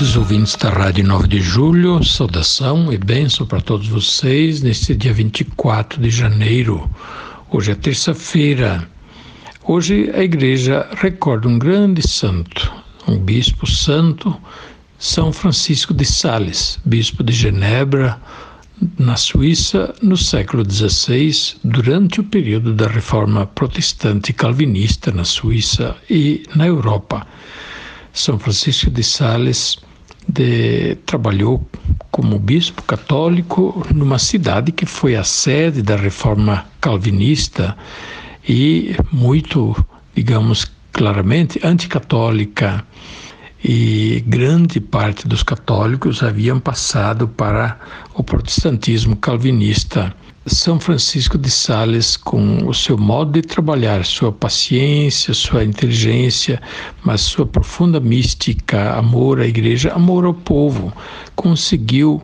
[0.00, 5.12] Queridos ouvintes da Rádio 9 de Julho, saudação e bênção para todos vocês neste dia
[5.12, 6.90] 24 de janeiro.
[7.50, 8.88] Hoje é terça-feira.
[9.62, 12.72] Hoje a igreja recorda um grande santo,
[13.06, 14.34] um bispo santo,
[14.98, 18.18] São Francisco de Sales, bispo de Genebra,
[18.98, 26.42] na Suíça, no século XVI, durante o período da reforma protestante calvinista na Suíça e
[26.56, 27.26] na Europa.
[28.14, 29.76] São Francisco de Sales
[30.28, 31.66] de, trabalhou
[32.10, 37.76] como bispo católico numa cidade que foi a sede da reforma calvinista
[38.48, 39.74] e muito,
[40.14, 42.84] digamos, claramente anticatólica.
[43.62, 47.78] E grande parte dos católicos haviam passado para
[48.14, 50.14] o protestantismo calvinista.
[50.46, 56.60] São Francisco de Sales, com o seu modo de trabalhar, sua paciência, sua inteligência,
[57.04, 60.90] mas sua profunda mística, amor à igreja, amor ao povo,
[61.36, 62.22] conseguiu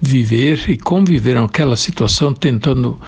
[0.00, 2.98] viver e conviver naquela situação tentando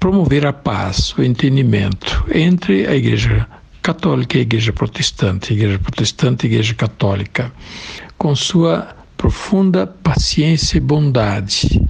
[0.00, 3.46] promover a paz, o entendimento entre a igreja
[3.82, 7.52] católica e a igreja protestante, a igreja protestante e a igreja católica,
[8.16, 11.82] com sua profunda paciência e bondade.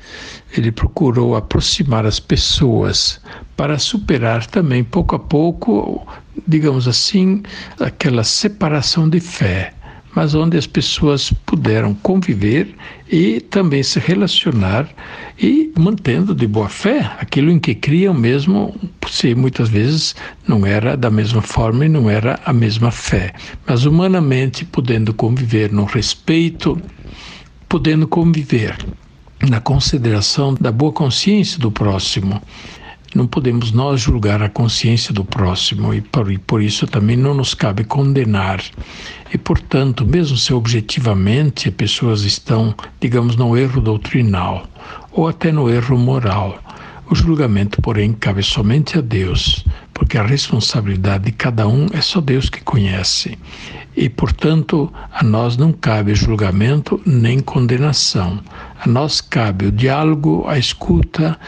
[0.56, 3.20] Ele procurou aproximar as pessoas
[3.56, 6.06] para superar também, pouco a pouco,
[6.46, 7.42] digamos assim,
[7.78, 9.72] aquela separação de fé,
[10.14, 12.74] mas onde as pessoas puderam conviver
[13.10, 14.88] e também se relacionar
[15.38, 18.74] e mantendo de boa fé aquilo em que criam mesmo,
[19.08, 20.16] se muitas vezes
[20.48, 23.34] não era da mesma forma e não era a mesma fé,
[23.66, 26.80] mas humanamente podendo conviver no respeito
[27.68, 28.76] podendo conviver
[29.48, 32.40] na consideração da boa consciência do próximo.
[33.14, 37.32] Não podemos nós julgar a consciência do próximo e por, e por isso também não
[37.32, 38.62] nos cabe condenar.
[39.32, 44.66] E, portanto, mesmo se objetivamente pessoas estão, digamos, no erro doutrinal
[45.12, 46.58] ou até no erro moral,
[47.08, 49.64] o julgamento, porém, cabe somente a Deus,
[49.96, 53.38] porque a responsabilidade de cada um é só Deus que conhece.
[53.96, 58.38] E, portanto, a nós não cabe julgamento nem condenação.
[58.78, 61.38] A nós cabe o diálogo, a escuta,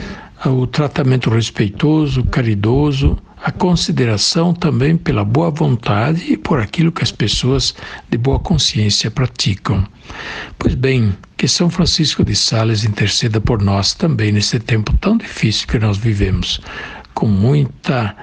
[0.47, 7.13] o tratamento respeitoso, caridoso, a consideração também pela boa vontade e por aquilo que as
[7.13, 7.75] pessoas
[8.09, 9.87] de boa consciência praticam.
[10.59, 15.69] Pois bem, que São Francisco de Sales interceda por nós também nesse tempo tão difícil
[15.69, 16.61] que nós vivemos,
[17.13, 18.17] com muita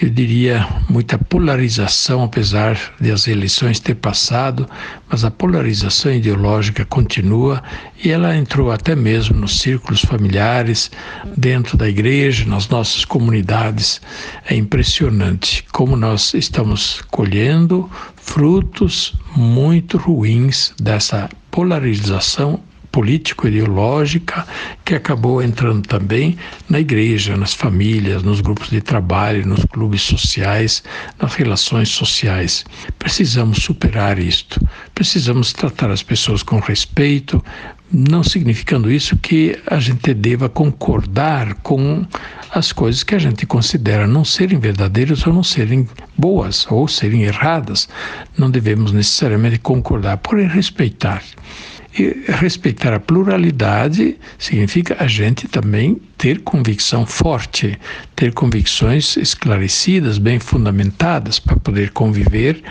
[0.00, 4.68] eu diria, muita polarização, apesar de as eleições ter passado,
[5.10, 7.60] mas a polarização ideológica continua
[8.04, 10.88] e ela entrou até mesmo nos círculos familiares,
[11.36, 14.00] dentro da igreja, nas nossas comunidades.
[14.48, 24.46] É impressionante como nós estamos colhendo frutos muito ruins dessa polarização político-ideológica
[24.84, 26.36] que acabou entrando também
[26.68, 30.82] na igreja, nas famílias, nos grupos de trabalho, nos clubes sociais,
[31.20, 32.64] nas relações sociais.
[32.98, 34.60] Precisamos superar isto.
[34.94, 37.42] Precisamos tratar as pessoas com respeito,
[37.90, 42.06] não significando isso que a gente deva concordar com
[42.50, 47.22] as coisas que a gente considera não serem verdadeiras ou não serem boas ou serem
[47.24, 47.88] erradas.
[48.36, 51.22] Não devemos necessariamente concordar, porém respeitar.
[51.96, 57.78] E respeitar a pluralidade significa a gente também ter convicção forte,
[58.14, 62.62] ter convicções esclarecidas, bem fundamentadas, para poder conviver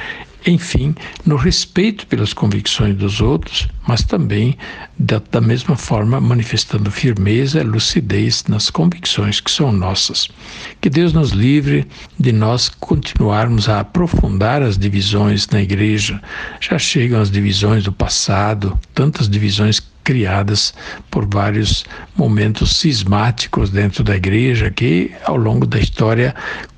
[0.45, 0.95] enfim,
[1.25, 4.57] no respeito pelas convicções dos outros, mas também
[4.97, 10.29] da, da, mesma forma manifestando firmeza lucidez nas convicções que são nossas.
[10.79, 11.85] Que Deus nos livre
[12.17, 16.21] de nós continuarmos a aprofundar as divisões na igreja.
[16.61, 20.73] Já chegam as divisões do passado, tantas divisões criadas
[21.11, 21.83] por vários
[22.15, 26.33] momentos cismáticos dentro da igreja que ao longo da história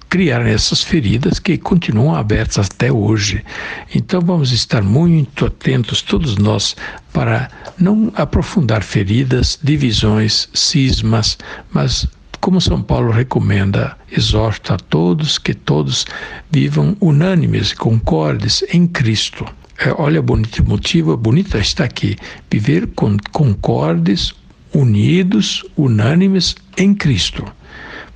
[0.09, 3.45] criar essas feridas que continuam abertas até hoje.
[3.93, 6.75] Então vamos estar muito atentos, todos nós,
[7.13, 11.37] para não aprofundar feridas, divisões, cismas,
[11.71, 12.07] mas
[12.41, 16.07] como São Paulo recomenda, exorta a todos que todos
[16.49, 19.45] vivam unânimes e concordes em Cristo.
[19.79, 22.17] É, olha, bonito motivo, bonito está aqui,
[22.51, 24.33] viver com, concordes,
[24.73, 27.45] unidos, unânimes em Cristo.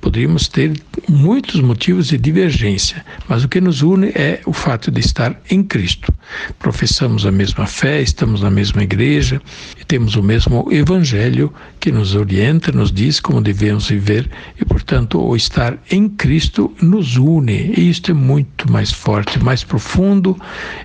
[0.04, 0.78] Poderíamos ter
[1.08, 5.62] muitos motivos de divergência, mas o que nos une é o fato de estar em
[5.62, 6.12] Cristo.
[6.58, 9.40] Professamos a mesma fé, estamos na mesma igreja
[9.80, 14.30] e temos o mesmo evangelho que nos orienta, nos diz como devemos viver
[14.60, 17.72] e, portanto, o estar em Cristo nos une.
[17.74, 20.36] E isto é muito mais forte, mais profundo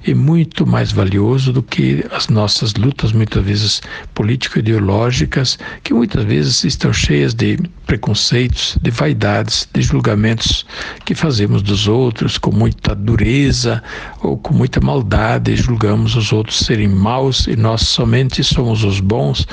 [0.08, 3.82] e muito mais valioso do que as nossas lutas, muitas vezes
[4.14, 10.66] político-ideológicas, que muitas vezes estão cheias de preconceitos, de vaidades, de julgamentos
[11.04, 13.82] que fazemos dos outros com muita dureza
[14.22, 19.48] ou com muita maldade, julgamos os outros serem maus e nós somente somos os bons,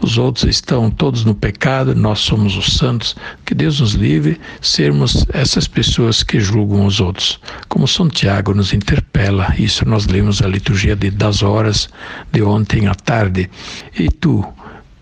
[0.00, 3.14] os outros estão todos no pecado, nós somos os santos.
[3.44, 7.38] Que Deus nos livre sermos essas pessoas que julgam os outros.
[7.68, 11.88] Como São Tiago nos interpela, isso nós lemos a liturgia de, das horas
[12.32, 13.50] de ontem à tarde.
[13.98, 14.44] E tu,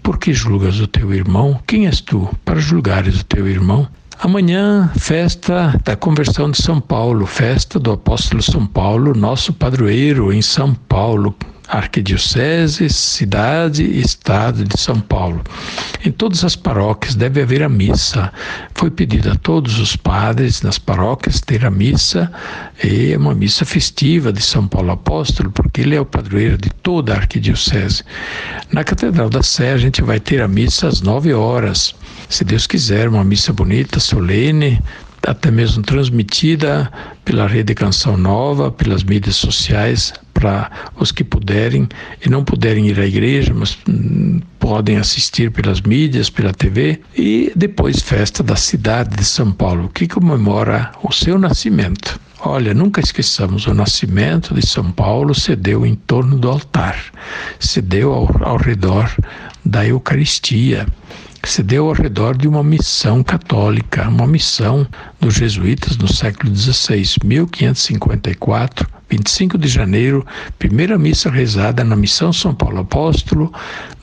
[0.02, 1.60] por que julgas o teu irmão?
[1.66, 3.86] Quem és tu para julgares o teu irmão?
[4.22, 10.42] Amanhã, festa da conversão de São Paulo, festa do apóstolo São Paulo, nosso padroeiro em
[10.42, 11.34] São Paulo,
[11.70, 15.40] Arquidiocese, cidade e estado de São Paulo.
[16.04, 18.32] Em todas as paróquias deve haver a missa.
[18.74, 22.30] Foi pedido a todos os padres nas paróquias ter a missa,
[22.82, 26.70] e é uma missa festiva de São Paulo Apóstolo, porque ele é o padroeiro de
[26.70, 28.02] toda a Arquidiocese.
[28.72, 31.94] Na Catedral da Sé a gente vai ter a missa às nove horas.
[32.28, 34.82] Se Deus quiser, uma missa bonita, solene,
[35.26, 36.90] até mesmo transmitida
[37.24, 41.86] pela Rede Canção Nova, pelas mídias sociais, para os que puderem
[42.24, 47.52] e não puderem ir à igreja, mas hum, podem assistir pelas mídias, pela TV, e
[47.54, 52.18] depois festa da cidade de São Paulo, que comemora o seu nascimento.
[52.42, 56.96] Olha, nunca esqueçamos, o nascimento de São Paulo se deu em torno do altar,
[57.58, 59.14] se deu ao, ao redor
[59.62, 60.86] da Eucaristia
[61.44, 64.86] se deu ao redor de uma missão católica, uma missão
[65.18, 70.24] dos jesuítas no século XVI, 1554, 25 de janeiro,
[70.56, 73.52] primeira missa rezada na Missão São Paulo Apóstolo,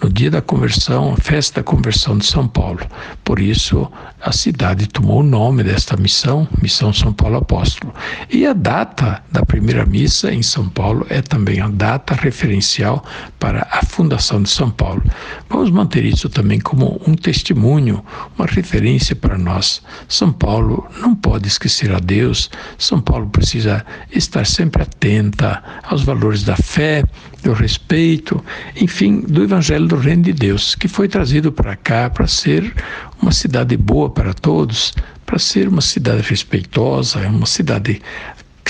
[0.03, 2.81] no dia da conversão, festa da conversão de São Paulo.
[3.23, 3.89] Por isso,
[4.21, 7.93] a cidade tomou o nome desta missão, Missão São Paulo Apóstolo.
[8.29, 13.03] E a data da primeira missa em São Paulo é também a data referencial
[13.39, 15.01] para a fundação de São Paulo.
[15.49, 18.03] Vamos manter isso também como um testemunho,
[18.37, 19.81] uma referência para nós.
[20.07, 26.03] São Paulo não pode esquecer a Deus, São Paulo precisa estar sempre atento atenta aos
[26.03, 27.03] valores da fé,
[27.43, 28.43] do respeito,
[28.75, 32.73] enfim, do Evangelho do Reino de Deus, que foi trazido para cá para ser
[33.21, 34.93] uma cidade boa para todos,
[35.25, 38.01] para ser uma cidade respeitosa, uma cidade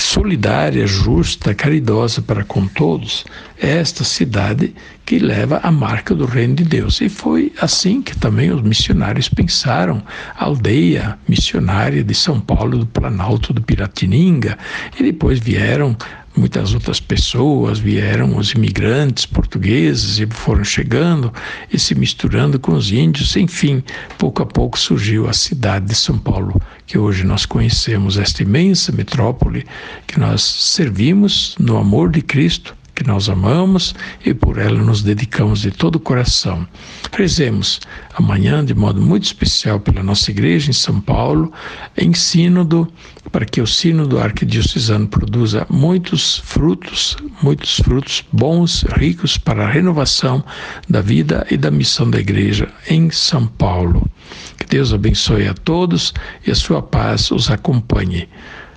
[0.02, 3.24] solidária, justa, caridosa para com todos,
[3.60, 4.74] é esta cidade
[5.04, 7.00] que leva a marca do reino de Deus.
[7.00, 10.02] E foi assim que também os missionários pensaram
[10.36, 14.58] a aldeia missionária de São Paulo, do Planalto do Piratininga,
[14.98, 15.96] e depois vieram
[16.38, 21.32] muitas outras pessoas vieram, os imigrantes portugueses, e foram chegando
[21.72, 23.36] e se misturando com os índios.
[23.36, 23.82] Enfim,
[24.16, 28.92] pouco a pouco surgiu a cidade de São Paulo, que hoje nós conhecemos, esta imensa
[28.92, 29.66] metrópole
[30.06, 35.60] que nós servimos no amor de Cristo que nós amamos e por ela nos dedicamos
[35.60, 36.66] de todo o coração.
[37.16, 37.78] Rezemos
[38.16, 41.52] amanhã de modo muito especial pela nossa igreja em São Paulo,
[41.96, 42.88] em sínodo,
[43.30, 50.42] para que o sínodo arquidiocesano produza muitos frutos, muitos frutos bons, ricos para a renovação
[50.88, 54.10] da vida e da missão da igreja em São Paulo.
[54.58, 56.12] Que Deus abençoe a todos
[56.44, 58.28] e a sua paz os acompanhe.